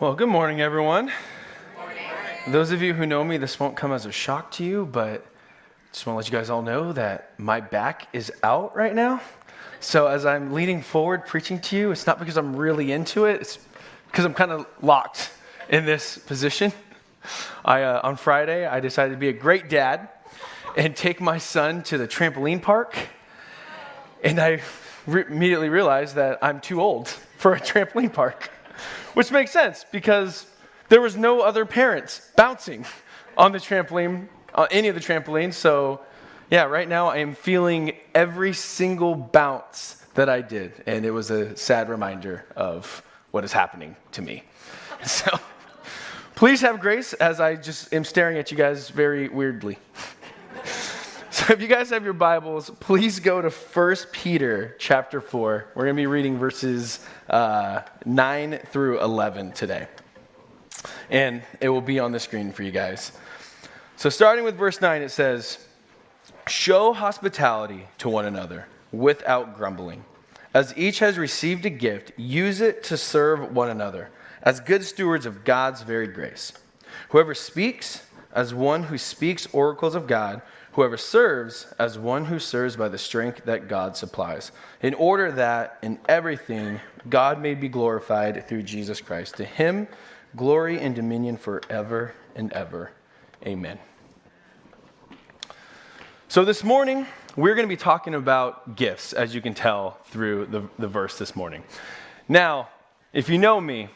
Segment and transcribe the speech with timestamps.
[0.00, 1.10] Well, good morning, everyone.
[2.46, 5.26] Those of you who know me, this won't come as a shock to you, but
[5.92, 9.20] just want to let you guys all know that my back is out right now.
[9.80, 13.40] So as I'm leaning forward preaching to you, it's not because I'm really into it,
[13.40, 13.58] it's
[14.06, 15.32] because I'm kind of locked
[15.68, 16.72] in this position.
[17.64, 20.10] I, uh, on Friday, I decided to be a great dad
[20.76, 22.96] and take my son to the trampoline park.
[24.22, 24.60] And I
[25.08, 28.48] re- immediately realized that I'm too old for a trampoline park,
[29.14, 30.46] which makes sense because
[30.88, 32.84] there was no other parents bouncing
[33.36, 35.54] on the trampoline, on any of the trampolines.
[35.54, 36.00] So,
[36.50, 40.82] yeah, right now I am feeling every single bounce that I did.
[40.86, 44.44] And it was a sad reminder of what is happening to me.
[45.04, 45.30] So,
[46.34, 49.78] please have grace as I just am staring at you guys very weirdly.
[51.38, 55.68] So if you guys have your Bibles, please go to 1 Peter chapter 4.
[55.72, 56.98] We're going to be reading verses
[57.30, 59.86] uh, 9 through 11 today.
[61.10, 63.12] And it will be on the screen for you guys.
[63.94, 65.64] So starting with verse 9, it says,
[66.48, 70.04] Show hospitality to one another without grumbling.
[70.54, 74.10] As each has received a gift, use it to serve one another
[74.42, 76.52] as good stewards of God's varied grace.
[77.10, 78.02] Whoever speaks,
[78.32, 80.42] as one who speaks oracles of God,
[80.78, 85.76] Whoever serves as one who serves by the strength that God supplies, in order that
[85.82, 89.38] in everything God may be glorified through Jesus Christ.
[89.38, 89.88] To him,
[90.36, 92.92] glory and dominion forever and ever.
[93.44, 93.80] Amen.
[96.28, 100.46] So, this morning, we're going to be talking about gifts, as you can tell through
[100.46, 101.64] the, the verse this morning.
[102.28, 102.68] Now,
[103.12, 103.88] if you know me,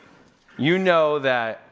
[0.58, 1.62] you know that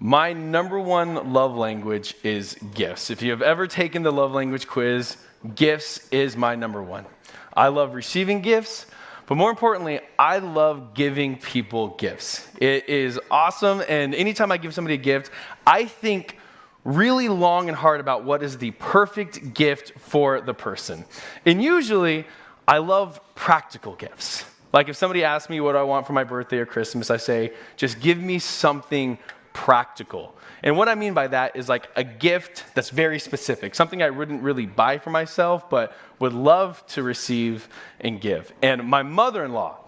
[0.00, 3.10] my number one love language is gifts.
[3.10, 5.18] If you have ever taken the love language quiz,
[5.54, 7.04] gifts is my number one.
[7.52, 8.86] I love receiving gifts,
[9.26, 12.48] but more importantly, I love giving people gifts.
[12.58, 15.30] It is awesome, and anytime I give somebody a gift,
[15.66, 16.38] I think
[16.82, 21.04] really long and hard about what is the perfect gift for the person.
[21.44, 22.24] And usually,
[22.66, 24.46] I love practical gifts.
[24.72, 27.52] Like if somebody asks me what I want for my birthday or Christmas, I say,
[27.76, 29.18] just give me something
[29.52, 30.34] practical.
[30.62, 34.10] And what I mean by that is like a gift that's very specific, something I
[34.10, 37.68] wouldn't really buy for myself, but would love to receive
[38.00, 38.52] and give.
[38.62, 39.78] And my mother in law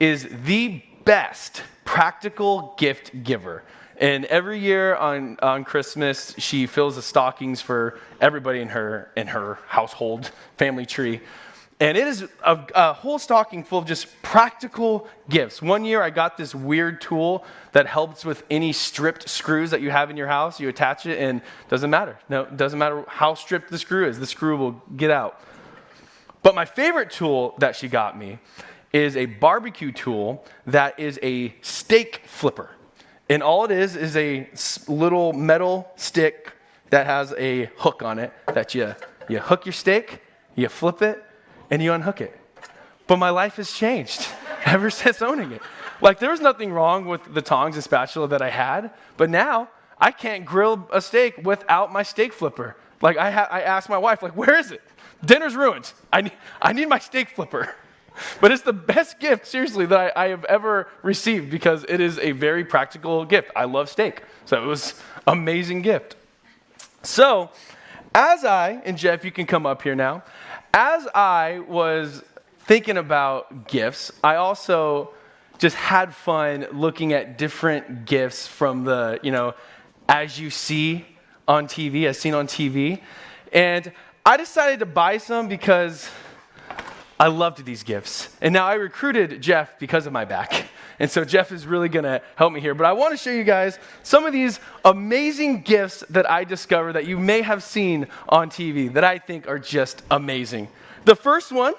[0.00, 3.62] is the best practical gift giver.
[3.98, 9.26] And every year on, on Christmas, she fills the stockings for everybody in her, in
[9.28, 11.20] her household, family tree.
[11.78, 15.60] And it is a, a, whole stocking full of just practical gifts.
[15.60, 19.90] One year I got this weird tool that helps with any stripped screws that you
[19.90, 20.58] have in your house.
[20.58, 22.18] You attach it and doesn't matter.
[22.30, 25.38] No, it doesn't matter how stripped the screw is, the screw will get out.
[26.42, 28.38] But my favorite tool that she got me
[28.94, 32.70] is a barbecue tool that is a steak flipper.
[33.28, 34.48] And all it is is a
[34.88, 36.54] little metal stick
[36.88, 38.94] that has a hook on it that you,
[39.28, 40.22] you hook your steak,
[40.54, 41.22] you flip it,
[41.70, 42.38] and you unhook it.
[43.06, 44.28] But my life has changed
[44.64, 45.62] ever since owning it.
[46.00, 49.68] Like, there was nothing wrong with the tongs and spatula that I had, but now
[49.98, 52.76] I can't grill a steak without my steak flipper.
[53.00, 54.82] Like, I, ha- I asked my wife, like, where is it?
[55.24, 55.92] Dinner's ruined.
[56.12, 57.74] I need, I need my steak flipper.
[58.40, 62.18] But it's the best gift, seriously, that I, I have ever received because it is
[62.18, 63.50] a very practical gift.
[63.54, 64.22] I love steak.
[64.46, 64.94] So it was
[65.26, 66.16] amazing gift.
[67.02, 67.50] So,
[68.14, 70.22] as I, and Jeff, you can come up here now
[70.76, 72.22] as I was
[72.66, 75.14] thinking about gifts, I also
[75.56, 79.54] just had fun looking at different gifts from the, you know,
[80.06, 81.06] as you see
[81.48, 83.00] on TV, as seen on TV.
[83.54, 83.90] And
[84.26, 86.10] I decided to buy some because
[87.18, 88.28] I loved these gifts.
[88.40, 90.66] And now I recruited Jeff because of my back.
[90.98, 92.74] And so Jeff is really going to help me here.
[92.74, 96.94] But I want to show you guys some of these amazing gifts that I discovered
[96.94, 100.68] that you may have seen on TV that I think are just amazing.
[101.04, 101.74] The first one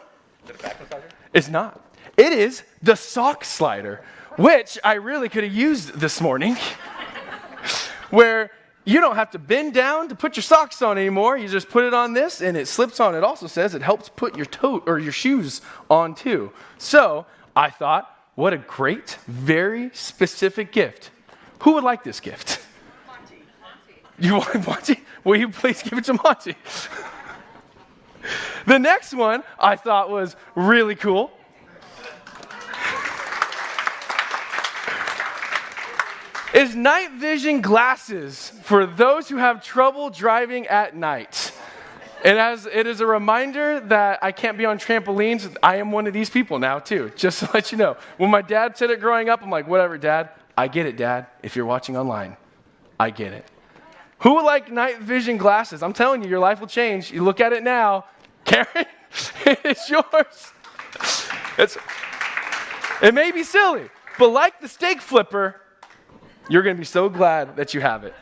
[1.33, 1.83] is not.
[2.15, 4.01] It is the sock slider,
[4.37, 6.55] which I really could have used this morning,
[8.09, 8.51] where
[8.87, 11.37] you don't have to bend down to put your socks on anymore.
[11.37, 13.15] You just put it on this and it slips on.
[13.15, 16.53] It also says it helps put your toe or your shoes on too.
[16.77, 21.11] So I thought, what a great, very specific gift.
[21.63, 22.61] Who would like this gift?
[23.05, 23.43] Monty.
[23.61, 24.25] Monty.
[24.25, 25.03] You want Monty?
[25.25, 26.55] Will you please give it to Monty?
[28.65, 31.31] the next one I thought was really cool.
[36.53, 41.51] Is night vision glasses for those who have trouble driving at night.
[42.23, 46.07] And as it is a reminder that I can't be on trampolines, I am one
[46.07, 47.97] of these people now, too, just to let you know.
[48.17, 51.27] When my dad said it growing up, I'm like, whatever, dad, I get it, Dad.
[51.43, 52.35] If you're watching online,
[52.99, 53.45] I get it.
[54.19, 55.83] Who would like night vision glasses?
[55.83, 57.11] I'm telling you, your life will change.
[57.11, 58.05] You look at it now.
[58.45, 58.87] Karen,
[59.45, 60.51] it's yours.
[61.59, 61.77] It's,
[63.03, 65.61] it may be silly, but like the steak flipper,
[66.49, 68.13] you're going to be so glad that you have it.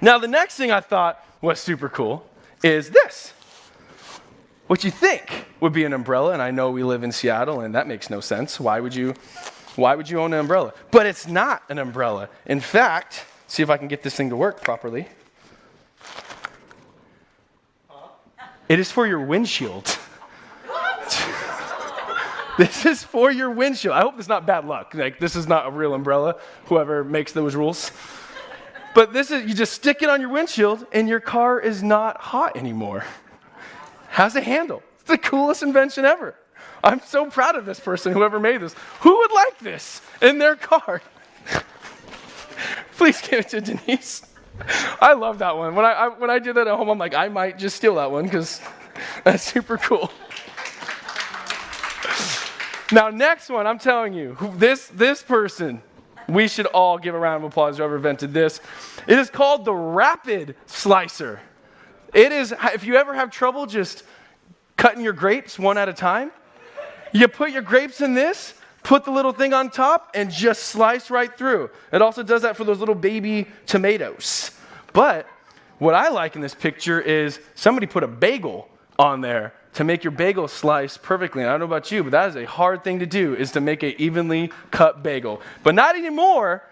[0.00, 2.26] Now, the next thing I thought was super cool
[2.62, 3.32] is this.
[4.66, 7.74] What you think would be an umbrella, and I know we live in Seattle, and
[7.74, 8.58] that makes no sense.
[8.58, 9.14] Why would you,
[9.76, 10.72] why would you own an umbrella?
[10.90, 12.28] But it's not an umbrella.
[12.46, 15.08] In fact, see if I can get this thing to work properly.
[18.68, 19.98] It is for your windshield.
[22.60, 23.94] This is for your windshield.
[23.94, 24.92] I hope it's not bad luck.
[24.94, 26.36] Like this is not a real umbrella.
[26.66, 27.90] Whoever makes those rules.
[28.94, 32.20] But this is, you just stick it on your windshield and your car is not
[32.20, 33.04] hot anymore.
[34.08, 34.82] Has a handle.
[34.96, 36.34] It's the coolest invention ever.
[36.84, 38.74] I'm so proud of this person, whoever made this.
[39.00, 41.00] Who would like this in their car?
[42.98, 44.22] Please give it to Denise.
[45.00, 45.74] I love that one.
[45.74, 47.94] When I, I, when I did that at home, I'm like, I might just steal
[47.94, 48.60] that one because
[49.24, 50.10] that's super cool.
[52.92, 55.82] Now, next one, I'm telling you, this, this person
[56.30, 58.60] we should all give a round of applause whoever invented this.
[59.06, 61.40] It is called the Rapid Slicer.
[62.14, 64.04] It is, if you ever have trouble just
[64.76, 66.30] cutting your grapes one at a time,
[67.12, 71.10] you put your grapes in this, put the little thing on top, and just slice
[71.10, 71.70] right through.
[71.92, 74.52] It also does that for those little baby tomatoes.
[74.92, 75.26] But
[75.78, 80.04] what I like in this picture is somebody put a bagel on there to make
[80.04, 81.42] your bagel slice perfectly.
[81.42, 83.52] And I don't know about you, but that is a hard thing to do, is
[83.52, 85.42] to make an evenly cut bagel.
[85.62, 86.62] But not anymore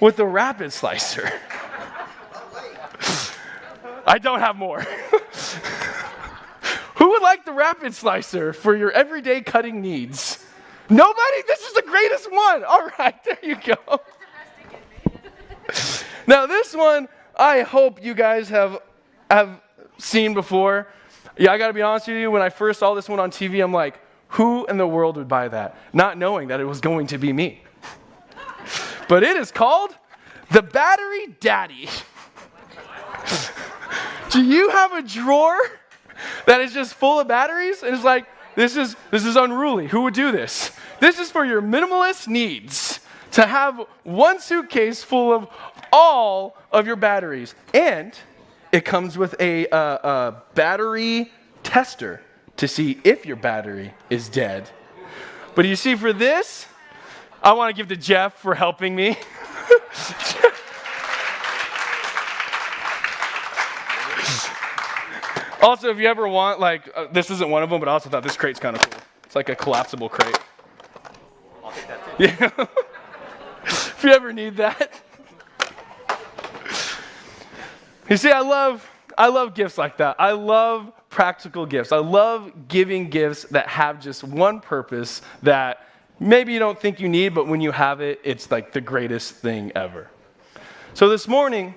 [0.00, 1.30] with the rapid slicer.
[4.06, 4.80] I don't have more.
[6.96, 10.44] Who would like the rapid slicer for your everyday cutting needs?
[10.88, 11.42] Nobody?
[11.46, 12.64] This is the greatest one.
[12.64, 14.00] All right, there you go.
[16.26, 18.78] now, this one, I hope you guys have,
[19.30, 19.60] have
[19.98, 20.88] seen before.
[21.36, 22.30] Yeah, I got to be honest with you.
[22.30, 23.98] When I first saw this one on TV, I'm like,
[24.28, 25.76] who in the world would buy that?
[25.92, 27.62] Not knowing that it was going to be me.
[29.08, 29.96] but it is called
[30.50, 31.88] the Battery Daddy.
[34.30, 35.58] Do you have a drawer
[36.46, 37.82] that is just full of batteries?
[37.82, 39.88] And it's like, this is, this is unruly.
[39.88, 40.70] Who would do this?
[41.00, 43.00] This is for your minimalist needs
[43.32, 45.48] to have one suitcase full of
[45.92, 47.54] all of your batteries.
[47.72, 48.16] And
[48.74, 51.30] it comes with a, uh, a battery
[51.62, 52.20] tester
[52.56, 54.68] to see if your battery is dead.
[55.54, 56.66] But you see, for this,
[57.40, 59.10] I want to give to Jeff for helping me.
[65.62, 68.10] also, if you ever want, like, uh, this isn't one of them, but I also
[68.10, 69.00] thought this crate's kind of cool.
[69.22, 70.36] It's like a collapsible crate.
[71.62, 72.24] I'll take that too.
[72.24, 72.66] Yeah.
[73.66, 74.93] if you ever need that.
[78.08, 80.16] You see, I love, I love gifts like that.
[80.18, 81.90] I love practical gifts.
[81.90, 85.88] I love giving gifts that have just one purpose that
[86.20, 89.36] maybe you don't think you need, but when you have it, it's like the greatest
[89.36, 90.10] thing ever.
[90.92, 91.74] So this morning,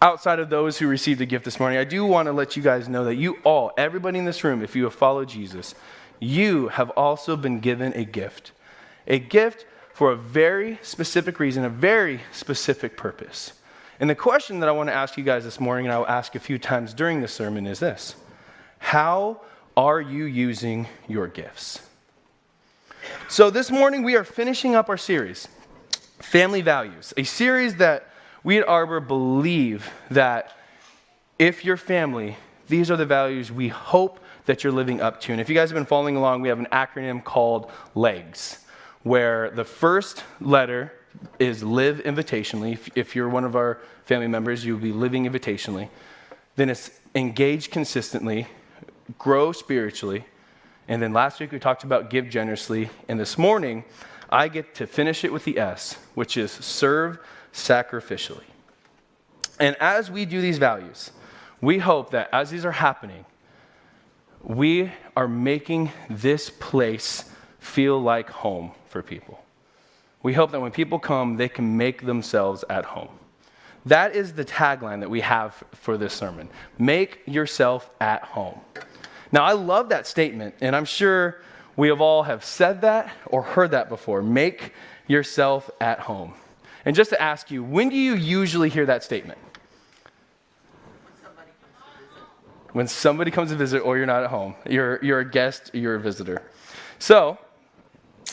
[0.00, 2.62] outside of those who received a gift this morning, I do want to let you
[2.62, 5.74] guys know that you all, everybody in this room, if you have followed Jesus,
[6.20, 8.52] you have also been given a gift.
[9.08, 13.52] A gift for a very specific reason, a very specific purpose.
[14.00, 16.34] And the question that I want to ask you guys this morning, and I'll ask
[16.34, 18.16] a few times during the sermon, is this
[18.78, 19.40] How
[19.76, 21.80] are you using your gifts?
[23.28, 25.46] So, this morning we are finishing up our series,
[26.18, 28.10] Family Values, a series that
[28.42, 30.56] we at Arbor believe that
[31.38, 32.36] if you're family,
[32.68, 35.32] these are the values we hope that you're living up to.
[35.32, 38.58] And if you guys have been following along, we have an acronym called LEGS,
[39.02, 40.92] where the first letter
[41.38, 42.72] is live invitationally.
[42.72, 45.88] If, if you're one of our family members, you'll be living invitationally.
[46.56, 48.46] Then it's engage consistently,
[49.18, 50.24] grow spiritually.
[50.88, 52.90] And then last week we talked about give generously.
[53.08, 53.84] And this morning,
[54.30, 57.18] I get to finish it with the S, which is serve
[57.52, 58.44] sacrificially.
[59.60, 61.12] And as we do these values,
[61.60, 63.24] we hope that as these are happening,
[64.42, 67.30] we are making this place
[67.60, 69.43] feel like home for people.
[70.24, 73.10] We hope that when people come, they can make themselves at home.
[73.84, 78.58] That is the tagline that we have for this sermon make yourself at home.
[79.30, 81.42] Now, I love that statement, and I'm sure
[81.76, 84.22] we have all have said that or heard that before.
[84.22, 84.72] Make
[85.06, 86.32] yourself at home.
[86.86, 89.38] And just to ask you, when do you usually hear that statement?
[92.72, 94.54] When somebody comes to visit or you're not at home.
[94.68, 96.42] You're, you're a guest, you're a visitor.
[96.98, 97.38] So,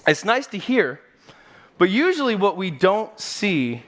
[0.07, 1.01] it's nice to hear
[1.81, 3.81] But usually, what we don't see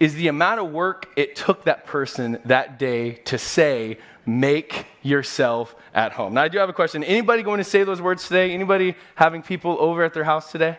[0.00, 5.76] is the amount of work it took that person that day to say, make yourself
[5.94, 6.34] at home.
[6.34, 7.04] Now, I do have a question.
[7.04, 8.50] Anybody going to say those words today?
[8.50, 10.76] Anybody having people over at their house today?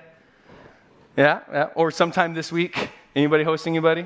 [1.15, 1.39] Yeah?
[1.53, 1.69] yeah?
[1.73, 2.89] Or sometime this week?
[3.15, 4.05] Anybody hosting anybody?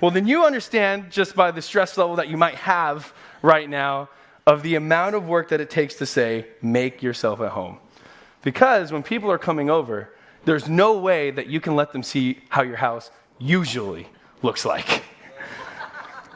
[0.00, 4.08] Well, then you understand just by the stress level that you might have right now
[4.44, 7.78] of the amount of work that it takes to say, make yourself at home.
[8.42, 10.10] Because when people are coming over,
[10.44, 14.08] there's no way that you can let them see how your house usually
[14.42, 15.02] looks like.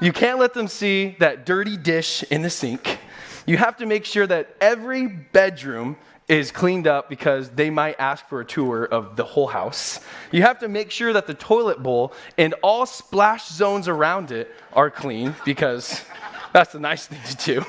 [0.00, 2.98] you can't let them see that dirty dish in the sink.
[3.46, 5.96] You have to make sure that every bedroom
[6.28, 10.00] is cleaned up because they might ask for a tour of the whole house.
[10.30, 14.54] You have to make sure that the toilet bowl and all splash zones around it
[14.74, 16.02] are clean because
[16.52, 17.64] that's the nice thing to do.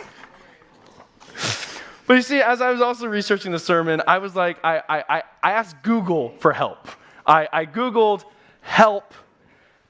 [2.09, 5.23] But you see, as I was also researching the sermon, I was like, I, I,
[5.43, 6.87] I asked Google for help.
[7.23, 8.23] I, I Googled
[8.61, 9.13] help,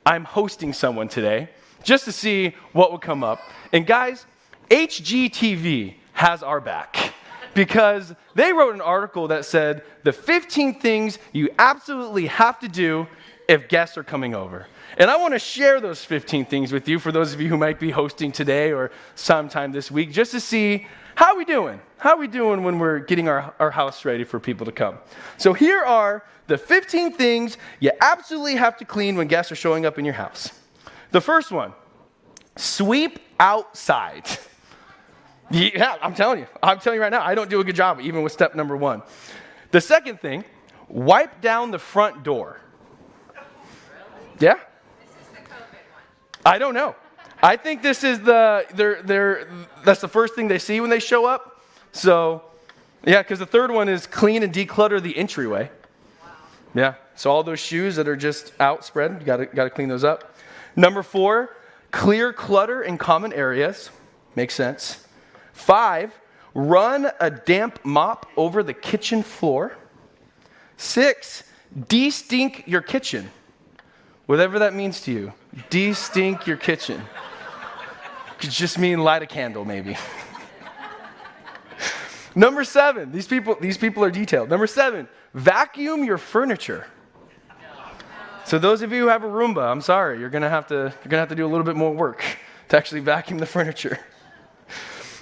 [0.06, 1.48] I'm hosting someone today,
[1.82, 3.40] just to see what would come up.
[3.72, 4.26] And guys,
[4.70, 7.14] HGTV has our back
[7.54, 13.08] because they wrote an article that said the 15 things you absolutely have to do
[13.48, 14.68] if guests are coming over.
[14.98, 17.58] And I want to share those 15 things with you for those of you who
[17.58, 20.86] might be hosting today or sometime this week, just to see
[21.20, 21.82] how are we doing?
[21.98, 25.00] How are we doing when we're getting our, our house ready for people to come?
[25.38, 29.86] So here are the 15 things you absolutely have to clean when guests are showing
[29.86, 30.54] up in your house.
[31.12, 31.74] The first one,
[32.56, 34.26] sweep outside.
[35.52, 36.48] Yeah, I'm telling you.
[36.62, 38.78] I'm telling you right now, I don't do a good job, even with step number
[38.78, 39.02] one.
[39.72, 40.46] The second thing,
[40.88, 42.62] wipe down the front door.
[44.40, 44.60] Yeah?
[46.46, 46.96] I don't know.
[47.42, 49.48] I think this is the, they're, they're,
[49.86, 51.64] that's the first thing they see when they show up.
[51.92, 52.44] So,
[53.06, 55.72] yeah, because the third one is clean and declutter the entryway.
[56.22, 56.32] Wow.
[56.76, 60.36] Yeah, so all those shoes that are just outspread, you gotta, gotta clean those up.
[60.76, 61.56] Number four,
[61.92, 63.90] clear clutter in common areas.
[64.36, 65.08] Makes sense.
[65.54, 66.14] Five,
[66.54, 69.78] run a damp mop over the kitchen floor.
[70.78, 71.44] Six,
[71.88, 73.30] de-stink your kitchen.
[74.26, 75.34] Whatever that means to you.
[75.70, 77.02] De-stink your kitchen.
[78.40, 79.98] Could just mean light a candle, maybe.
[82.36, 84.50] Number seven, these people, these people are detailed.
[84.50, 86.88] Number seven, vacuum your furniture.
[88.46, 91.10] So those of you who have a Roomba, I'm sorry, you're gonna have to you're
[91.10, 92.24] gonna have to do a little bit more work
[92.70, 94.00] to actually vacuum the furniture.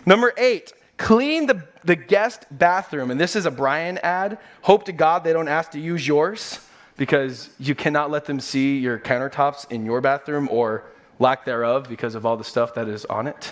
[0.05, 3.11] Number eight, clean the, the guest bathroom.
[3.11, 4.37] And this is a Brian ad.
[4.61, 6.59] Hope to God they don't ask to use yours
[6.95, 10.85] because you cannot let them see your countertops in your bathroom or
[11.19, 13.51] lack thereof because of all the stuff that is on it.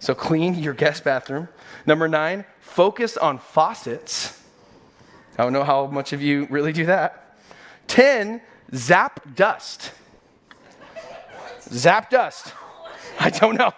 [0.00, 1.48] So clean your guest bathroom.
[1.86, 4.40] Number nine, focus on faucets.
[5.38, 7.36] I don't know how much of you really do that.
[7.88, 8.40] 10,
[8.74, 9.92] zap dust.
[11.62, 12.52] Zap dust.
[13.18, 13.72] I don't know.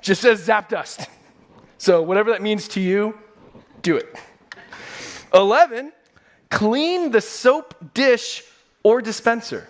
[0.00, 1.08] Just says zap dust.
[1.78, 3.18] So, whatever that means to you,
[3.82, 4.16] do it.
[5.32, 5.92] 11,
[6.50, 8.44] clean the soap dish
[8.82, 9.66] or dispenser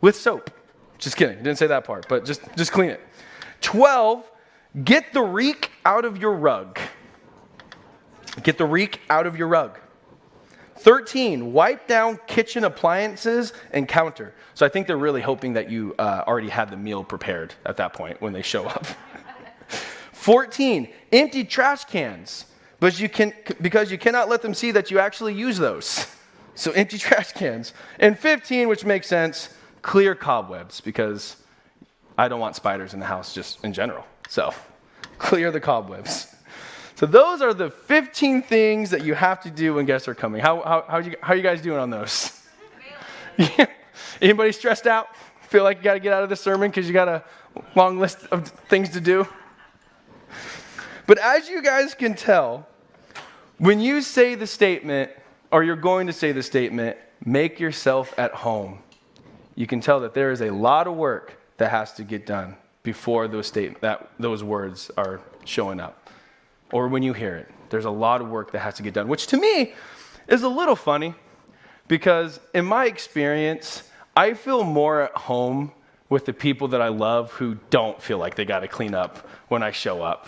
[0.00, 0.50] with soap.
[1.00, 3.00] Just kidding, didn't say that part, but just, just clean it.
[3.62, 4.30] 12,
[4.84, 6.78] get the reek out of your rug.
[8.42, 9.78] Get the reek out of your rug.
[10.76, 14.34] 13, wipe down kitchen appliances and counter.
[14.54, 17.76] So I think they're really hoping that you uh, already had the meal prepared at
[17.78, 18.86] that point when they show up.
[20.12, 22.46] 14, empty trash cans,
[22.78, 26.06] but you can, because you cannot let them see that you actually use those.
[26.56, 27.72] So empty trash cans.
[28.00, 29.48] And 15, which makes sense,
[29.82, 31.36] clear cobwebs, because
[32.18, 34.04] I don't want spiders in the house just in general.
[34.28, 34.52] So
[35.18, 36.34] clear the cobwebs.
[36.96, 40.42] So those are the 15 things that you have to do when guests are coming.
[40.42, 42.46] How, how, how, you, how are you guys doing on those?
[44.20, 45.08] Anybody stressed out?
[45.48, 47.24] Feel like you got to get out of the sermon because you got a
[47.74, 49.26] long list of things to do?
[51.06, 52.68] But as you guys can tell,
[53.58, 55.10] when you say the statement,
[55.50, 58.78] or you're going to say the statement, make yourself at home,
[59.60, 62.56] you can tell that there is a lot of work that has to get done
[62.82, 66.08] before those, state, that, those words are showing up.
[66.72, 69.06] Or when you hear it, there's a lot of work that has to get done,
[69.06, 69.74] which to me
[70.28, 71.14] is a little funny
[71.88, 73.82] because in my experience,
[74.16, 75.72] I feel more at home
[76.08, 79.28] with the people that I love who don't feel like they got to clean up
[79.48, 80.26] when I show up.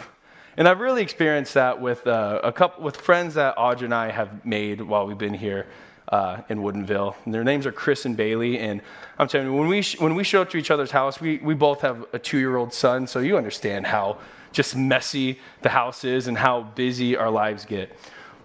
[0.58, 4.10] And I've really experienced that with uh, a couple with friends that Audrey and I
[4.10, 5.68] have made while we've been here
[6.12, 7.16] uh, in Woodinville.
[7.25, 8.59] And their names are Chris and Bailey.
[8.59, 8.83] And
[9.19, 11.38] I'm telling you, when we sh- when we show up to each other's house, we
[11.38, 14.19] we both have a two year old son, so you understand how
[14.52, 17.90] just messy the house is and how busy our lives get.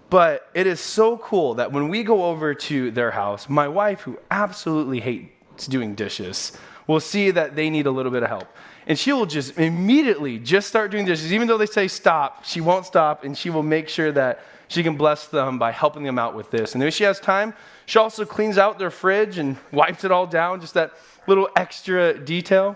[0.09, 4.01] But it is so cool that when we go over to their house, my wife,
[4.01, 6.53] who absolutely hates doing dishes,
[6.87, 8.47] will see that they need a little bit of help.
[8.87, 11.33] And she will just immediately just start doing dishes.
[11.33, 14.83] Even though they say stop, she won't stop, and she will make sure that she
[14.83, 16.75] can bless them by helping them out with this.
[16.75, 17.53] And if she has time,
[17.85, 20.93] she also cleans out their fridge and wipes it all down, just that
[21.27, 22.75] little extra detail.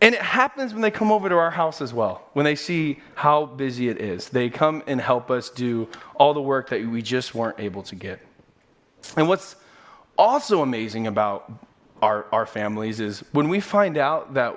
[0.00, 3.00] And it happens when they come over to our house as well, when they see
[3.14, 4.28] how busy it is.
[4.28, 7.94] They come and help us do all the work that we just weren't able to
[7.94, 8.20] get.
[9.16, 9.56] And what's
[10.18, 11.50] also amazing about
[12.02, 14.54] our, our families is when we find out that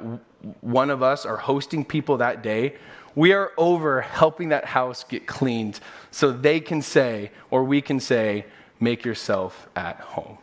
[0.62, 2.76] one of us are hosting people that day,
[3.16, 5.80] we are over helping that house get cleaned
[6.12, 8.46] so they can say, or we can say,
[8.80, 10.38] make yourself at home.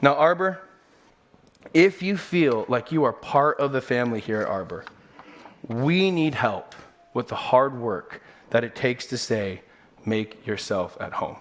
[0.00, 0.60] Now, Arbor,
[1.74, 4.84] if you feel like you are part of the family here at Arbor,
[5.68, 6.74] we need help
[7.14, 9.62] with the hard work that it takes to say,
[10.04, 11.36] make yourself at home.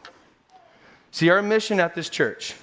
[1.11, 2.55] See, our mission at this church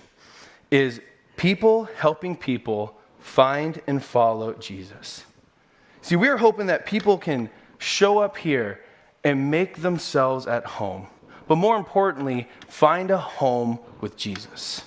[0.71, 1.01] is
[1.37, 2.98] people helping people
[3.29, 5.25] find and follow Jesus.
[6.03, 8.81] See, we're hoping that people can show up here
[9.23, 11.07] and make themselves at home,
[11.47, 14.83] but more importantly, find a home with Jesus.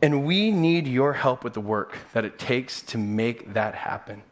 [0.00, 4.22] And we need your help with the work that it takes to make that happen.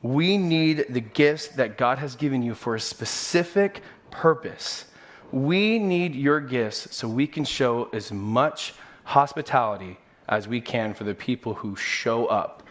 [0.00, 4.86] We need the gifts that God has given you for a specific purpose.
[5.32, 8.74] We need your gifts so we can show as much
[9.04, 12.62] hospitality as we can for the people who show up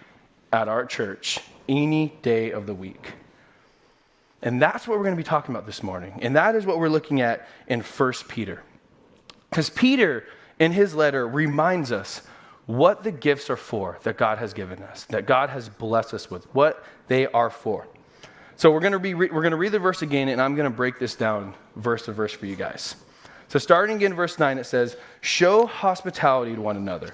[0.52, 3.14] at our church any day of the week.
[4.42, 6.20] And that's what we're going to be talking about this morning.
[6.22, 8.62] And that is what we're looking at in 1 Peter.
[9.50, 10.26] Because Peter
[10.60, 12.22] in his letter reminds us
[12.66, 16.30] what the gifts are for that God has given us, that God has blessed us
[16.30, 17.88] with, what they are for.
[18.58, 20.70] So we're going to, be, we're going to read the verse again, and I'm going
[20.70, 22.96] to break this down verse to verse for you guys.
[23.50, 27.14] So starting in verse 9, it says, Show hospitality to one another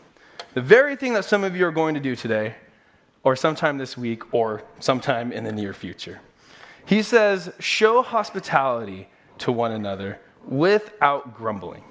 [0.53, 2.55] the very thing that some of you are going to do today,
[3.23, 6.19] or sometime this week, or sometime in the near future.
[6.85, 9.07] He says, show hospitality
[9.39, 11.83] to one another without grumbling.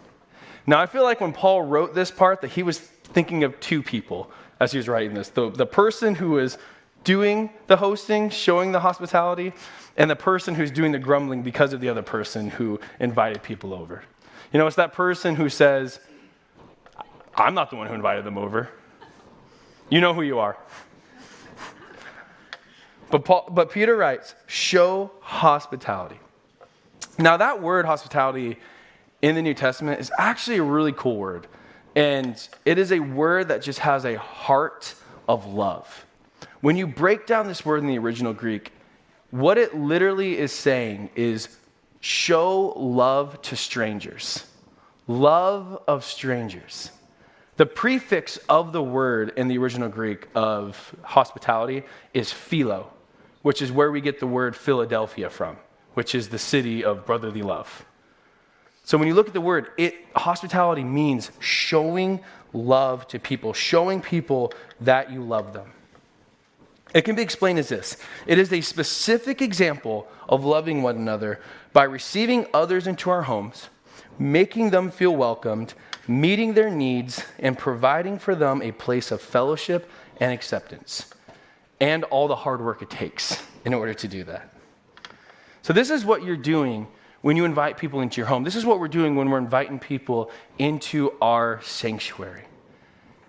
[0.66, 3.82] Now, I feel like when Paul wrote this part, that he was thinking of two
[3.82, 6.58] people as he was writing this the, the person who is
[7.02, 9.52] doing the hosting, showing the hospitality,
[9.96, 13.72] and the person who's doing the grumbling because of the other person who invited people
[13.72, 14.02] over.
[14.52, 16.00] You know, it's that person who says,
[17.34, 18.68] I'm not the one who invited them over.
[19.88, 20.56] You know who you are.
[23.10, 26.18] But, Paul, but Peter writes, show hospitality.
[27.18, 28.56] Now, that word hospitality
[29.20, 31.46] in the New Testament is actually a really cool word.
[31.96, 34.94] And it is a word that just has a heart
[35.28, 36.06] of love.
[36.60, 38.72] When you break down this word in the original Greek,
[39.30, 41.56] what it literally is saying is
[42.00, 44.44] show love to strangers.
[45.08, 46.90] Love of strangers.
[47.60, 51.82] The prefix of the word in the original Greek of hospitality
[52.14, 52.90] is philo,
[53.42, 55.58] which is where we get the word Philadelphia from,
[55.92, 57.84] which is the city of brotherly love.
[58.84, 62.20] So when you look at the word, it hospitality means showing
[62.54, 65.70] love to people, showing people that you love them.
[66.94, 71.40] It can be explained as this it is a specific example of loving one another
[71.74, 73.68] by receiving others into our homes,
[74.18, 75.74] making them feel welcomed,
[76.10, 81.08] meeting their needs, and providing for them a place of fellowship and acceptance,
[81.80, 84.52] and all the hard work it takes in order to do that.
[85.62, 86.88] So, this is what you're doing
[87.20, 88.42] when you invite people into your home.
[88.42, 92.44] This is what we're doing when we're inviting people into our sanctuary.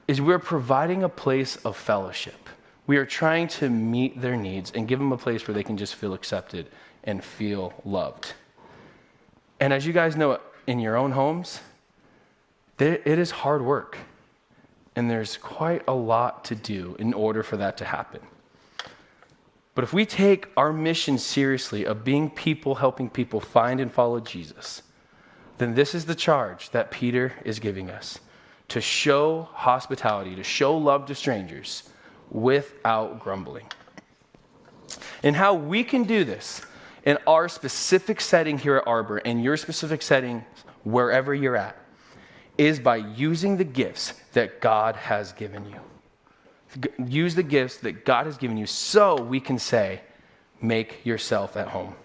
[0.07, 2.49] Is we're providing a place of fellowship.
[2.87, 5.77] We are trying to meet their needs and give them a place where they can
[5.77, 6.69] just feel accepted
[7.03, 8.33] and feel loved.
[9.59, 11.59] And as you guys know, in your own homes,
[12.79, 13.97] it is hard work.
[14.95, 18.21] And there's quite a lot to do in order for that to happen.
[19.73, 24.19] But if we take our mission seriously of being people helping people find and follow
[24.19, 24.83] Jesus,
[25.57, 28.19] then this is the charge that Peter is giving us
[28.67, 31.89] to show hospitality, to show love to strangers
[32.29, 33.65] without grumbling.
[35.23, 36.61] And how we can do this
[37.05, 40.43] in our specific setting here at Arbor, in your specific setting
[40.83, 41.77] wherever you're at,
[42.57, 45.79] is by using the gifts that God has given you.
[47.05, 50.01] Use the gifts that God has given you so we can say,
[50.61, 51.95] make yourself at home.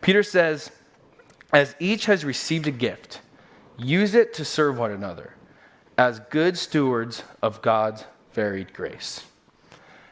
[0.00, 0.70] Peter says,
[1.52, 3.20] as each has received a gift,
[3.78, 5.34] use it to serve one another
[5.98, 9.24] as good stewards of God's varied grace.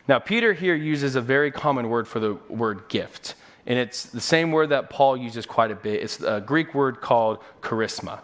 [0.08, 3.34] Now, Peter here uses a very common word for the word gift,
[3.66, 6.02] and it's the same word that Paul uses quite a bit.
[6.02, 8.20] It's a Greek word called charisma,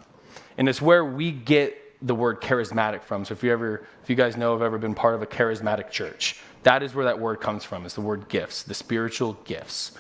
[0.61, 3.25] and it's where we get the word charismatic from.
[3.25, 5.91] So, if you ever, if you guys know, have ever been part of a charismatic
[5.91, 7.87] church, that is where that word comes from.
[7.87, 9.93] It's the word gifts, the spiritual gifts.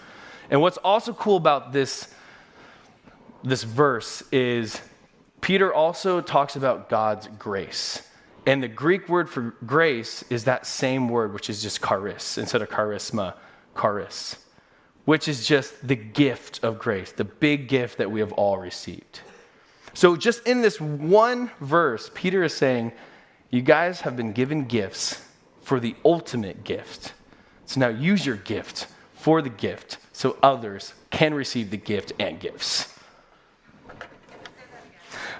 [0.50, 2.12] And what's also cool about this
[3.42, 4.78] this verse is
[5.40, 8.06] Peter also talks about God's grace.
[8.44, 12.60] And the Greek word for grace is that same word, which is just charis, instead
[12.60, 13.32] of charisma,
[13.80, 14.36] charis,
[15.06, 19.20] which is just the gift of grace, the big gift that we have all received.
[19.94, 22.92] So, just in this one verse, Peter is saying,
[23.50, 25.24] You guys have been given gifts
[25.62, 27.12] for the ultimate gift.
[27.66, 32.40] So now use your gift for the gift so others can receive the gift and
[32.40, 32.92] gifts.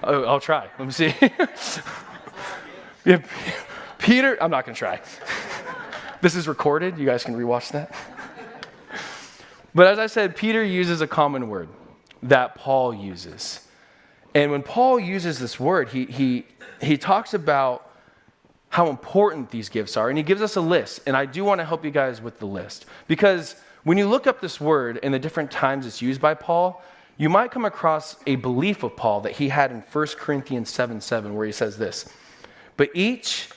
[0.03, 0.69] Oh, I'll try.
[0.79, 1.13] Let me see.
[3.03, 3.23] Yeah,
[3.97, 5.01] Peter, I'm not going to try.
[6.21, 6.99] this is recorded.
[6.99, 7.95] You guys can rewatch that.
[9.73, 11.67] But as I said, Peter uses a common word
[12.21, 13.67] that Paul uses.
[14.33, 16.45] And when Paul uses this word, he, he,
[16.81, 17.89] he talks about
[18.69, 20.09] how important these gifts are.
[20.09, 21.01] And he gives us a list.
[21.05, 22.85] And I do want to help you guys with the list.
[23.07, 26.81] Because when you look up this word and the different times it's used by Paul,
[27.17, 31.01] you might come across a belief of Paul that he had in 1 Corinthians 7
[31.01, 32.09] 7, where he says this
[32.77, 33.49] but each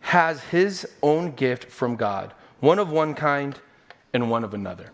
[0.00, 3.58] has his own gift from God, one of one kind
[4.12, 4.90] and one of another.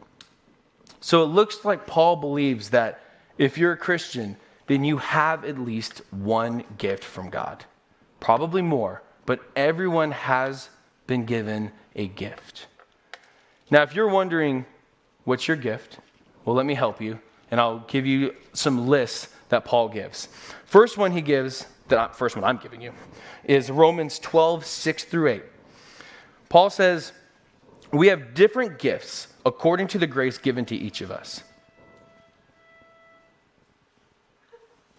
[1.01, 3.01] So it looks like Paul believes that
[3.39, 7.65] if you're a Christian, then you have at least one gift from God.
[8.21, 10.69] Probably more, but everyone has
[11.07, 12.67] been given a gift.
[13.71, 14.67] Now, if you're wondering,
[15.25, 15.99] what's your gift?
[16.45, 17.19] Well, let me help you,
[17.51, 20.29] and I'll give you some lists that Paul gives.
[20.65, 22.93] First one he gives the first one I'm giving you,
[23.45, 25.43] is Romans 12, 6 through 8.
[26.49, 27.13] Paul says,
[27.93, 31.43] We have different gifts according to the grace given to each of us.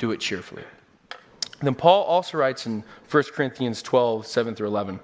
[0.00, 0.64] do it cheerfully.
[1.60, 4.98] Then Paul also writes in 1 Corinthians 12, 7 through 11.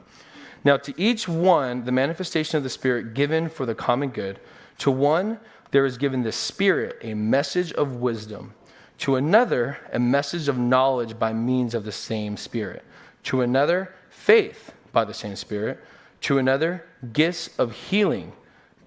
[0.65, 4.41] Now, to each one, the manifestation of the Spirit given for the common good.
[4.79, 5.39] To one,
[5.71, 8.55] there is given the Spirit a message of wisdom,
[8.99, 12.83] to another, a message of knowledge by means of the same Spirit,
[13.25, 15.79] to another, faith by the same Spirit,
[16.23, 18.33] to another, gifts of healing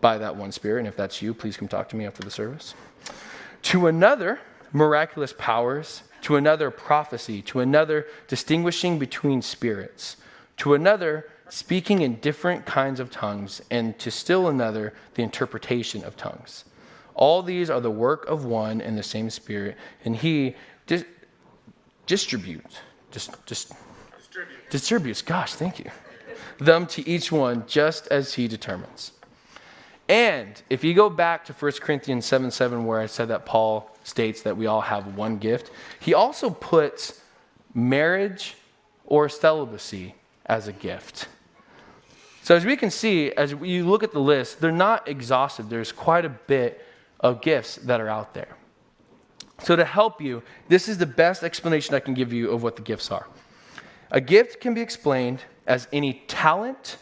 [0.02, 0.80] by that one Spirit.
[0.80, 2.74] And if that's you, please come talk to me after the service.
[3.62, 4.40] To another,
[4.72, 10.18] miraculous powers, to another, prophecy, to another, distinguishing between spirits,
[10.58, 16.18] to another, speaking in different kinds of tongues, and to still another, the interpretation of
[16.18, 16.66] tongues.
[17.16, 20.56] All these are the work of one and the same Spirit, and He
[20.88, 21.06] di-
[22.06, 22.78] distributes,
[23.12, 23.74] just, just
[24.16, 24.70] distributes.
[24.70, 25.22] distributes.
[25.22, 25.90] Gosh, thank you.
[26.60, 29.14] Them to each one just as He determines.
[30.08, 33.90] And if you go back to 1 Corinthians 7 7, where I said that Paul
[34.10, 37.22] states that we all have one gift, he also puts
[37.74, 38.56] marriage
[39.06, 41.28] or celibacy as a gift.
[42.42, 45.70] So, as we can see, as you look at the list, they're not exhaustive.
[45.70, 46.84] There's quite a bit
[47.20, 48.58] of gifts that are out there.
[49.62, 52.76] So, to help you, this is the best explanation I can give you of what
[52.76, 53.28] the gifts are.
[54.12, 56.98] A gift can be explained as any talent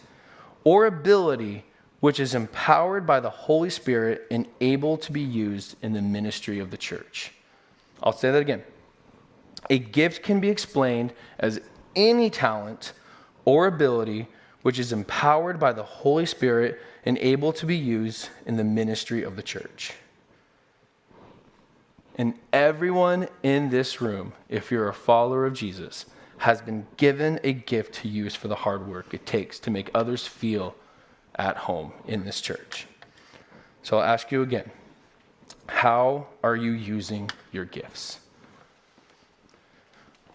[0.66, 1.64] or ability
[2.08, 6.58] which is empowered by the Holy Spirit and able to be used in the ministry
[6.58, 7.34] of the church.
[8.02, 8.64] I'll say that again.
[9.70, 11.60] A gift can be explained as
[11.98, 12.94] any talent
[13.44, 14.26] or ability
[14.62, 19.24] which is empowered by the Holy Spirit and able to be used in the ministry
[19.24, 19.92] of the church.
[22.18, 26.06] And everyone in this room, if you're a follower of Jesus,
[26.38, 29.92] has been given a gift to use for the hard work it takes to make
[29.94, 30.74] others feel
[31.38, 32.88] at home in this church.
[33.84, 34.70] So I'll ask you again
[35.68, 38.20] how are you using your gifts?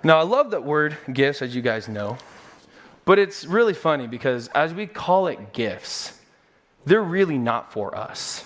[0.05, 2.19] Now, I love that word gifts, as you guys know,
[3.05, 6.19] but it's really funny because as we call it gifts,
[6.85, 8.45] they're really not for us.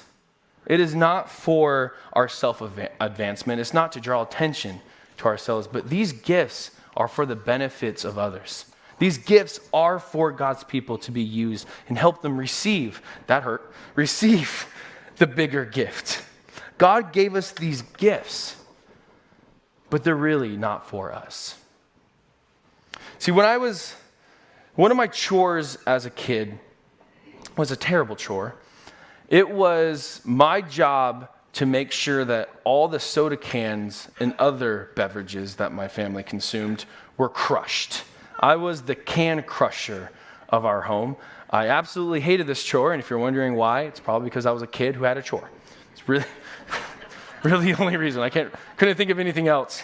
[0.66, 2.60] It is not for our self
[3.00, 4.80] advancement, it's not to draw attention
[5.18, 8.66] to ourselves, but these gifts are for the benefits of others.
[8.98, 13.72] These gifts are for God's people to be used and help them receive, that hurt,
[13.94, 14.66] receive
[15.16, 16.22] the bigger gift.
[16.78, 18.56] God gave us these gifts,
[19.90, 21.58] but they're really not for us.
[23.18, 23.94] See, when I was,
[24.74, 26.58] one of my chores as a kid
[27.56, 28.54] was a terrible chore.
[29.28, 35.56] It was my job to make sure that all the soda cans and other beverages
[35.56, 36.84] that my family consumed
[37.16, 38.02] were crushed.
[38.40, 40.10] I was the can crusher
[40.48, 41.16] of our home.
[41.50, 44.62] I absolutely hated this chore, and if you're wondering why, it's probably because I was
[44.62, 45.50] a kid who had a chore.
[45.92, 46.24] It's really,
[47.42, 48.22] really the only reason.
[48.22, 49.82] I can't, couldn't think of anything else.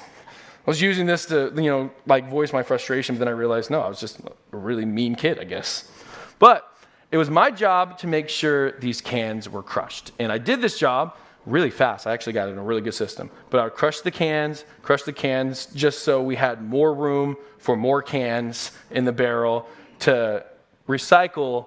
[0.65, 3.71] I was using this to, you know, like voice my frustration, but then I realized,
[3.71, 5.91] no, I was just a really mean kid, I guess.
[6.39, 6.69] But
[7.11, 10.13] it was my job to make sure these cans were crushed.
[10.19, 12.07] And I did this job really fast.
[12.07, 13.31] I actually got it in a really good system.
[13.51, 17.37] But I would crush the cans, crush the cans just so we had more room
[17.59, 19.69] for more cans in the barrel
[20.01, 20.45] to
[20.89, 21.67] recycle,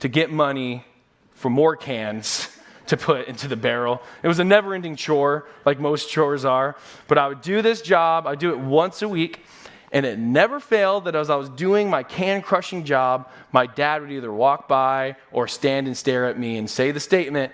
[0.00, 0.84] to get money
[1.32, 2.48] for more cans
[2.86, 4.02] to put into the barrel.
[4.22, 6.76] It was a never ending chore, like most chores are.
[7.08, 9.44] But I would do this job, I'd do it once a week.
[9.92, 14.02] And it never failed that as I was doing my can crushing job, my dad
[14.02, 17.52] would either walk by or stand and stare at me and say the statement,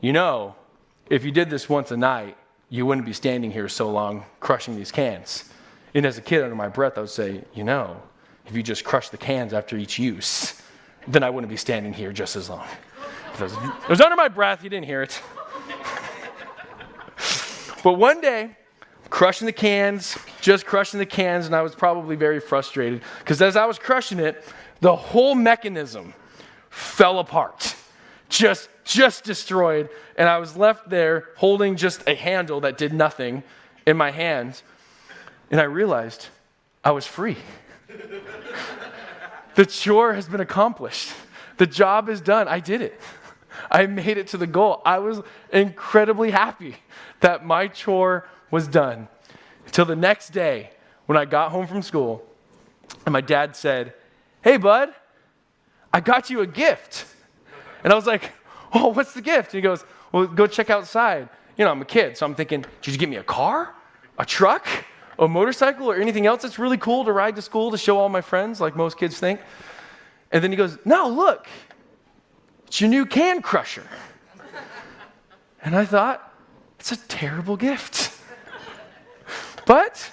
[0.00, 0.56] You know,
[1.10, 2.36] if you did this once a night,
[2.70, 5.50] you wouldn't be standing here so long crushing these cans.
[5.94, 8.00] And as a kid, under my breath, I would say, you know,
[8.46, 10.60] if you just crush the cans after each use,
[11.06, 12.66] then I wouldn't be standing here just as long.
[13.34, 15.20] It was, it was under my breath, you didn't hear it.
[17.82, 18.56] but one day,
[19.08, 23.56] crushing the cans, just crushing the cans, and I was probably very frustrated because as
[23.56, 24.44] I was crushing it,
[24.80, 26.12] the whole mechanism
[26.70, 27.74] fell apart.
[28.28, 33.42] Just just destroyed, and I was left there holding just a handle that did nothing
[33.86, 34.62] in my hand,
[35.50, 36.28] and I realized
[36.82, 37.36] I was free.
[39.54, 41.12] the chore has been accomplished.
[41.58, 42.48] The job is done.
[42.48, 42.98] I did it.
[43.70, 44.80] I made it to the goal.
[44.84, 45.20] I was
[45.52, 46.76] incredibly happy
[47.20, 49.08] that my chore was done.
[49.66, 50.70] Until the next day
[51.06, 52.24] when I got home from school
[53.04, 53.92] and my dad said,
[54.42, 54.94] Hey, bud,
[55.92, 57.04] I got you a gift.
[57.84, 58.32] And I was like,
[58.72, 59.54] Oh, what's the gift?
[59.54, 61.28] And he goes, Well, go check outside.
[61.56, 63.74] You know, I'm a kid, so I'm thinking, Did you get me a car?
[64.18, 64.66] A truck?
[65.18, 65.90] A motorcycle?
[65.90, 68.60] Or anything else that's really cool to ride to school to show all my friends,
[68.60, 69.40] like most kids think?
[70.30, 71.46] And then he goes, No, look,
[72.66, 73.86] it's your new can crusher.
[75.62, 76.32] And I thought,
[76.78, 78.12] It's a terrible gift.
[79.66, 80.10] but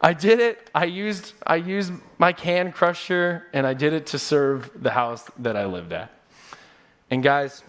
[0.00, 0.68] I did it.
[0.74, 5.24] I used, I used my can crusher and I did it to serve the house
[5.38, 6.10] that I lived at.
[7.14, 7.62] And guys,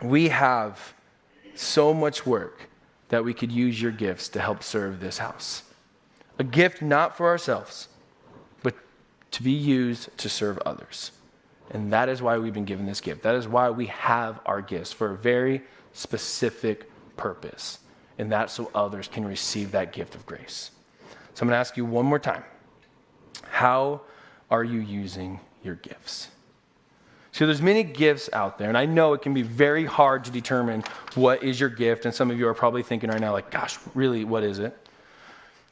[0.00, 0.94] we have
[1.56, 2.68] so much work
[3.08, 5.64] that we could use your gifts to help serve this house.
[6.38, 7.88] A gift not for ourselves,
[8.62, 8.76] but
[9.32, 11.10] to be used to serve others.
[11.72, 13.22] And that is why we've been given this gift.
[13.24, 15.62] That is why we have our gifts for a very
[15.92, 17.80] specific purpose.
[18.16, 20.70] And that's so others can receive that gift of grace.
[21.34, 22.44] So I'm going to ask you one more time
[23.42, 24.02] How
[24.52, 26.28] are you using your gifts?
[27.32, 30.30] So there's many gifts out there, and I know it can be very hard to
[30.30, 30.82] determine
[31.14, 33.78] what is your gift, and some of you are probably thinking right now, like, gosh,
[33.94, 34.76] really, what is it?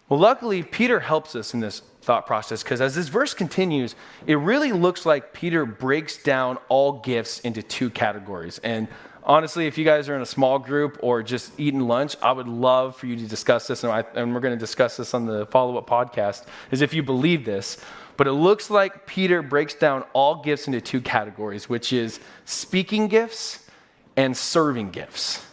[0.08, 3.94] Well, luckily, Peter helps us in this thought process because as this verse continues,
[4.26, 8.58] it really looks like Peter breaks down all gifts into two categories.
[8.64, 8.88] And
[9.24, 12.48] honestly, if you guys are in a small group or just eating lunch, I would
[12.48, 15.26] love for you to discuss this, and, I, and we're going to discuss this on
[15.26, 17.78] the follow up podcast, is if you believe this.
[18.16, 23.06] But it looks like Peter breaks down all gifts into two categories, which is speaking
[23.06, 23.68] gifts
[24.16, 25.44] and serving gifts.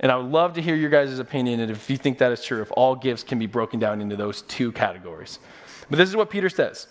[0.00, 2.42] And I would love to hear your guys' opinion and if you think that is
[2.42, 5.38] true, if all gifts can be broken down into those two categories.
[5.90, 6.86] But this is what Peter says.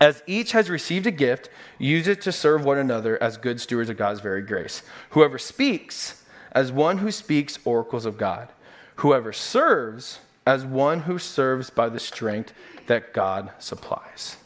[0.00, 3.90] As each has received a gift, use it to serve one another as good stewards
[3.90, 4.82] of God's very grace.
[5.10, 8.48] Whoever speaks, as one who speaks oracles of God.
[8.96, 12.52] Whoever serves, as one who serves by the strength
[12.86, 14.36] that God supplies.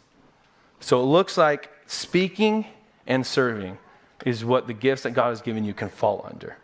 [0.81, 2.67] So it looks like speaking
[3.07, 3.79] and serving
[4.27, 6.57] is what the gifts that God has given you can fall under.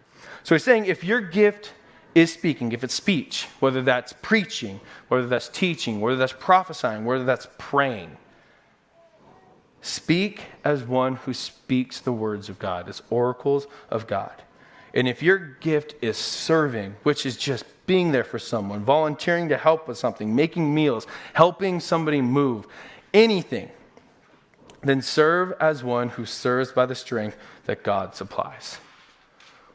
[0.43, 1.73] So he's saying if your gift
[2.15, 7.25] is speaking, if it's speech, whether that's preaching, whether that's teaching, whether that's prophesying, whether
[7.25, 8.17] that's praying,
[9.81, 14.43] speak as one who speaks the words of God, as oracles of God.
[14.93, 19.57] And if your gift is serving, which is just being there for someone, volunteering to
[19.57, 22.67] help with something, making meals, helping somebody move,
[23.15, 23.71] anything,
[24.83, 28.79] then serve as one who serves by the strength that God supplies.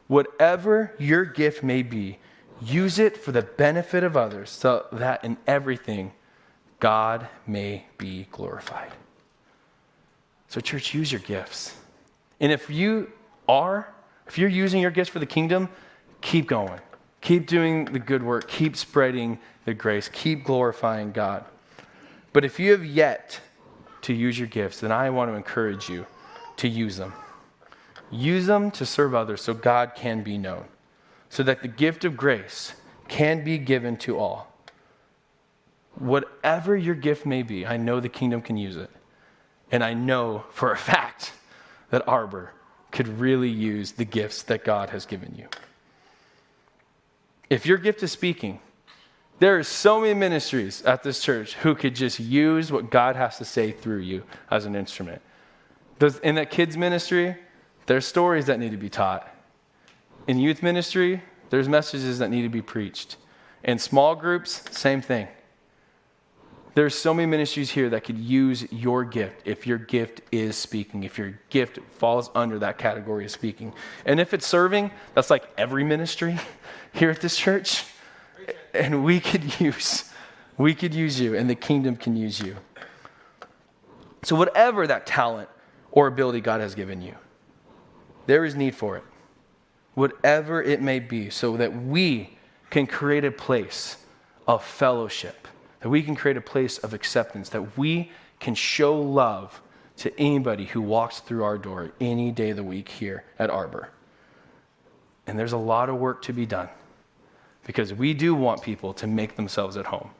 [0.08, 2.18] Whatever your gift may be,
[2.60, 6.12] use it for the benefit of others so that in everything
[6.80, 8.92] God may be glorified.
[10.56, 11.76] So, church, use your gifts.
[12.40, 13.12] And if you
[13.46, 13.92] are,
[14.26, 15.68] if you're using your gifts for the kingdom,
[16.22, 16.80] keep going.
[17.20, 18.48] Keep doing the good work.
[18.48, 20.08] Keep spreading the grace.
[20.10, 21.44] Keep glorifying God.
[22.32, 23.38] But if you have yet
[24.00, 26.06] to use your gifts, then I want to encourage you
[26.56, 27.12] to use them.
[28.10, 30.64] Use them to serve others so God can be known,
[31.28, 32.72] so that the gift of grace
[33.08, 34.50] can be given to all.
[35.96, 38.88] Whatever your gift may be, I know the kingdom can use it.
[39.70, 41.32] And I know for a fact
[41.90, 42.52] that Arbor
[42.90, 45.48] could really use the gifts that God has given you.
[47.50, 48.60] If your gift is speaking,
[49.38, 53.36] there are so many ministries at this church who could just use what God has
[53.38, 55.20] to say through you as an instrument.
[56.22, 57.36] in that kids' ministry,
[57.86, 59.28] there's stories that need to be taught.
[60.26, 63.16] In youth ministry, there's messages that need to be preached.
[63.62, 65.28] In small groups, same thing.
[66.76, 71.04] There's so many ministries here that could use your gift if your gift is speaking,
[71.04, 73.72] if your gift falls under that category of speaking.
[74.04, 76.38] And if it's serving, that's like every ministry
[76.92, 77.86] here at this church.
[78.74, 80.12] And we could use
[80.58, 82.56] we could use you and the kingdom can use you.
[84.22, 85.48] So whatever that talent
[85.92, 87.14] or ability god has given you
[88.26, 89.04] there is need for it.
[89.94, 92.36] Whatever it may be so that we
[92.68, 93.96] can create a place
[94.46, 95.48] of fellowship
[95.80, 98.10] that we can create a place of acceptance that we
[98.40, 99.60] can show love
[99.96, 103.90] to anybody who walks through our door any day of the week here at arbor
[105.26, 106.68] and there's a lot of work to be done
[107.64, 110.10] because we do want people to make themselves at home.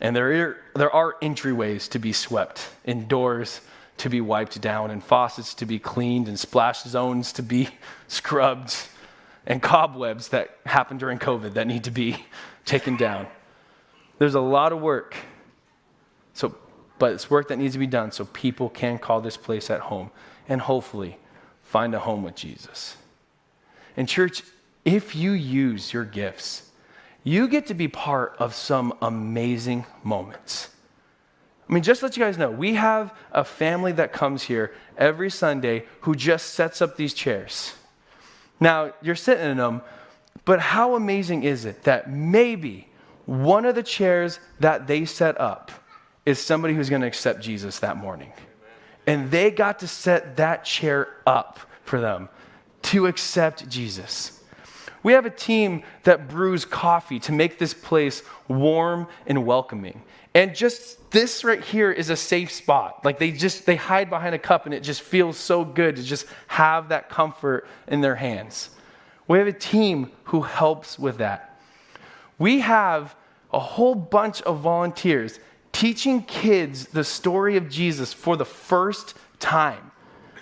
[0.00, 3.60] And there are, there are entryways to be swept, and doors
[3.98, 7.68] to be wiped down, and faucets to be cleaned, and splash zones to be
[8.08, 8.76] scrubbed,
[9.46, 12.24] and cobwebs that happened during COVID that need to be
[12.64, 13.26] taken down.
[14.18, 15.16] There's a lot of work.
[16.34, 16.54] So,
[16.98, 19.80] but it's work that needs to be done so people can call this place at
[19.80, 20.10] home
[20.48, 21.18] and hopefully
[21.62, 22.96] find a home with Jesus.
[23.96, 24.42] And, church,
[24.84, 26.70] if you use your gifts,
[27.24, 30.70] you get to be part of some amazing moments.
[31.68, 34.74] I mean, just to let you guys know, we have a family that comes here
[34.96, 37.74] every Sunday who just sets up these chairs.
[38.58, 39.82] Now, you're sitting in them,
[40.44, 42.87] but how amazing is it that maybe
[43.28, 45.70] one of the chairs that they set up
[46.24, 48.32] is somebody who's going to accept Jesus that morning?
[49.06, 52.30] And they got to set that chair up for them
[52.84, 54.42] to accept Jesus.
[55.02, 60.00] We have a team that brews coffee to make this place warm and welcoming.
[60.32, 63.04] And just this right here is a safe spot.
[63.04, 66.02] Like they just they hide behind a cup and it just feels so good to
[66.02, 68.70] just have that comfort in their hands.
[69.26, 71.60] We have a team who helps with that.
[72.38, 73.14] We have
[73.52, 75.40] a whole bunch of volunteers
[75.72, 79.90] teaching kids the story of Jesus for the first time.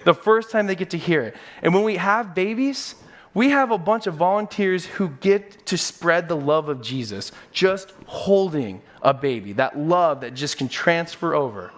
[0.04, 1.36] The first time they get to hear it.
[1.62, 2.94] And when we have babies,
[3.34, 7.92] we have a bunch of volunteers who get to spread the love of Jesus just
[8.06, 11.70] holding a baby, that love that just can transfer over.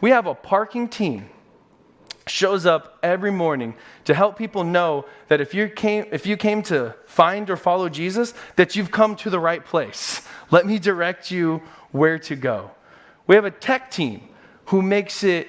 [0.00, 1.28] We have a parking team
[2.26, 6.62] shows up every morning to help people know that if you came if you came
[6.62, 10.26] to find or follow Jesus that you've come to the right place.
[10.50, 12.70] Let me direct you where to go.
[13.26, 14.28] We have a tech team
[14.66, 15.48] who makes it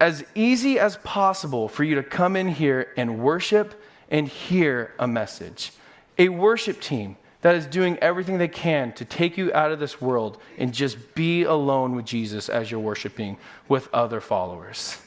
[0.00, 5.06] as easy as possible for you to come in here and worship and hear a
[5.06, 5.72] message.
[6.18, 10.00] A worship team that is doing everything they can to take you out of this
[10.00, 13.36] world and just be alone with Jesus as you're worshiping
[13.68, 14.98] with other followers.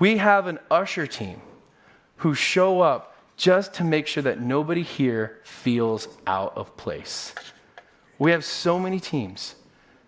[0.00, 1.40] We have an usher team
[2.16, 7.34] who show up just to make sure that nobody here feels out of place.
[8.18, 9.54] We have so many teams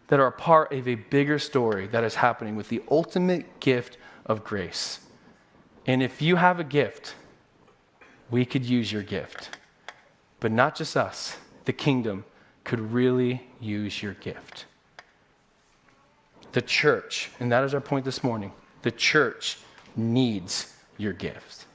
[0.08, 3.98] that are a part of a bigger story that is happening with the ultimate gift
[4.26, 5.00] of grace.
[5.86, 7.14] And if you have a gift,
[8.30, 9.58] we could use your gift.
[10.40, 11.36] But not just us,
[11.66, 12.24] the kingdom
[12.64, 14.66] could really use your gift.
[16.52, 19.58] The church, and that is our point this morning, the church
[19.96, 21.66] needs your gifts.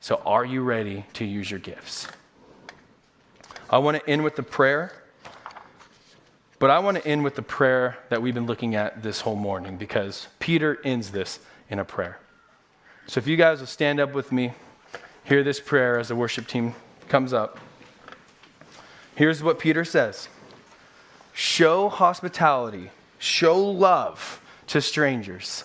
[0.00, 2.06] So, are you ready to use your gifts?
[3.68, 4.92] I want to end with the prayer,
[6.58, 9.36] but I want to end with the prayer that we've been looking at this whole
[9.36, 12.18] morning because Peter ends this in a prayer.
[13.08, 14.52] So, if you guys will stand up with me
[15.26, 16.74] hear this prayer as the worship team
[17.08, 17.58] comes up.
[19.14, 20.28] Here's what Peter says
[21.34, 25.64] Show hospitality, show love to strangers